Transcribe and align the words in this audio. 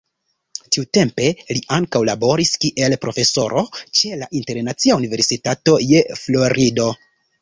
Tiutempe 0.75 1.25
li 1.57 1.61
ankaŭ 1.75 2.01
laboris 2.09 2.53
kiel 2.65 2.95
profesoro 3.03 3.63
ĉe 3.99 4.11
la 4.23 4.31
Internacia 4.41 4.97
Universitato 5.03 5.77
je 5.93 6.03
Florido. 6.23 6.89